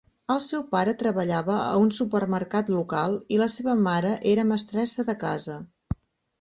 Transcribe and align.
El 0.35 0.39
seu 0.43 0.61
pare 0.69 0.95
treballava 1.01 1.57
a 1.65 1.75
un 1.83 1.91
supermercat 1.99 2.73
local 2.77 3.19
i 3.37 3.41
la 3.45 3.51
seva 3.59 3.79
mare 3.91 4.17
era 4.35 4.49
mestressa 4.57 5.09
de 5.13 5.19
casa. 5.29 5.63